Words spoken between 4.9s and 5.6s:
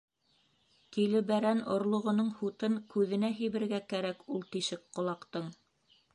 ҡолаҡтың!